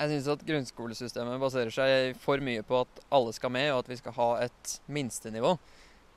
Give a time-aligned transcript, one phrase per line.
[0.00, 3.90] Jeg syns at grunnskolesystemet baserer seg for mye på at alle skal med, og at
[3.90, 5.58] vi skal ha et minstenivå.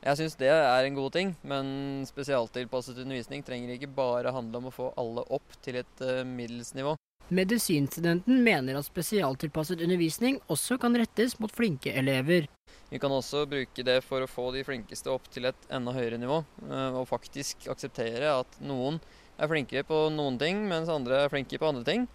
[0.03, 1.67] Jeg syns det er en god ting, men
[2.07, 6.71] spesialtilpasset undervisning trenger ikke bare handle om å få alle opp til et uh, middels
[6.77, 6.95] nivå.
[7.33, 12.47] Medisinstudenten mener at spesialtilpasset undervisning også kan rettes mot flinke elever.
[12.91, 16.19] Vi kan også bruke det for å få de flinkeste opp til et enda høyere
[16.23, 16.39] nivå,
[16.69, 19.03] uh, og faktisk akseptere at noen
[19.35, 22.07] er flinkere på noen ting, mens andre er flinke på andre ting.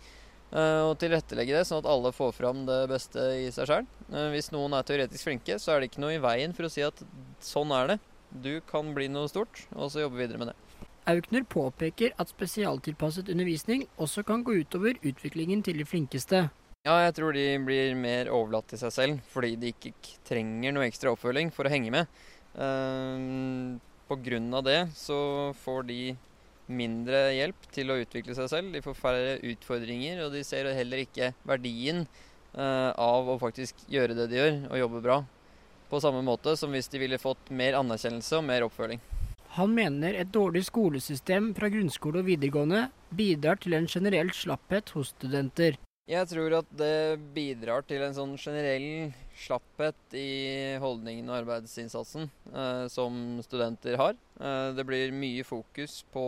[0.48, 3.88] Eh, og tilrettelegge det sånn at alle får fram det beste i seg sjøl.
[4.08, 6.72] Eh, hvis noen er teoretisk flinke, så er det ikke noe i veien for å
[6.72, 7.02] si at
[7.44, 7.98] sånn er det.
[8.28, 10.56] Du kan bli noe stort, og så jobbe videre med det.
[11.08, 16.42] Aukner påpeker at spesialtilpasset undervisning også kan gå utover utviklingen til de flinkeste.
[16.84, 19.92] Ja, jeg tror de blir mer overlatt til seg selv, fordi de ikke
[20.28, 22.12] trenger noe ekstra oppfølging for å henge med.
[22.58, 23.76] Uh,
[24.08, 25.18] på grunn av det så
[25.64, 26.00] får de
[26.68, 28.72] mindre hjelp til å utvikle seg selv.
[28.74, 32.04] De får færre utfordringer, og de ser heller ikke verdien
[32.54, 35.18] uh, av å faktisk gjøre det de gjør, og jobbe bra.
[35.88, 39.00] På samme måte som hvis de ville fått mer anerkjennelse og mer oppfølging.
[39.56, 45.14] Han mener et dårlig skolesystem fra grunnskole og videregående bidrar til en generell slapphet hos
[45.16, 45.78] studenter.
[46.08, 52.86] Jeg tror at det bidrar til en sånn generell slapphet i holdningen og arbeidsinnsatsen eh,
[52.88, 54.16] som studenter har.
[54.40, 56.24] Eh, det blir mye fokus på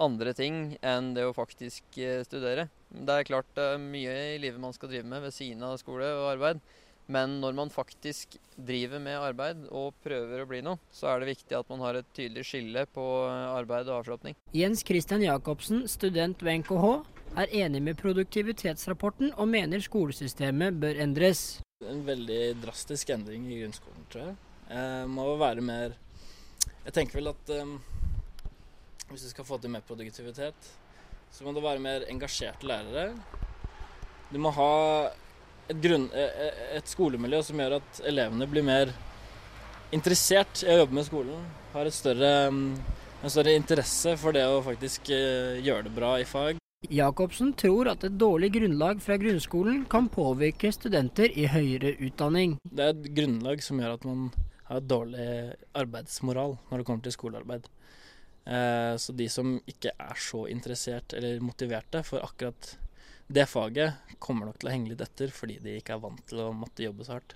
[0.00, 2.70] andre ting enn det å faktisk eh, studere.
[2.88, 5.76] Det er klart det er mye i livet man skal drive med ved siden av
[5.82, 6.64] skole og arbeid.
[7.12, 11.34] Men når man faktisk driver med arbeid og prøver å bli noe, så er det
[11.34, 14.40] viktig at man har et tydelig skille på eh, arbeid og avslapning.
[14.56, 16.94] Jens Christian Jacobsen, student ved NKH,
[17.36, 21.62] er enig med produktivitetsrapporten og mener skolesystemet bør endres.
[21.88, 24.36] En veldig drastisk endring i grunnskolen, tror jeg.
[24.72, 25.96] Eh, må være mer
[26.84, 27.72] Jeg tenker vel at eh,
[29.10, 30.70] hvis du skal få til mer produktivitet,
[31.32, 33.12] så må det være mer engasjerte lærere.
[34.32, 34.72] Du må ha
[35.68, 38.92] et, grunn, eh, eh, et, skolemiljø som gjør at elevene blir mer
[39.92, 41.44] interessert i å jobbe med skolen.
[41.74, 42.64] Har større, mm,
[43.22, 46.61] en større interesse for det å faktisk eh, gjøre det bra i fag.
[46.90, 52.56] Jacobsen tror at et dårlig grunnlag fra grunnskolen kan påvirke studenter i høyere utdanning.
[52.64, 54.24] Det er et grunnlag som gjør at man
[54.66, 55.26] har dårlig
[55.78, 57.68] arbeidsmoral når det kommer til skolearbeid.
[58.98, 62.74] Så de som ikke er så interessert eller motiverte for akkurat
[63.32, 66.42] det faget kommer nok til å henge litt etter fordi de ikke er vant til
[66.42, 67.30] å måtte jobbe så hardt.